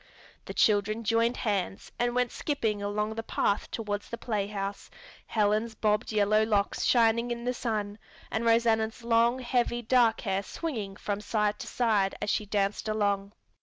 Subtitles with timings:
[0.45, 4.89] The children joined hands and went skipping along the path toward the playhouse,
[5.27, 7.99] Helen's bobbed yellow locks shining in the sun
[8.31, 13.33] and Rosanna's long, heavy, dark hair swinging from side to side as she danced along.